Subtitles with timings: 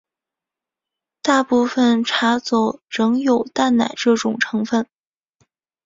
[1.21, 4.87] 大部份茶走仍有淡奶这种成份。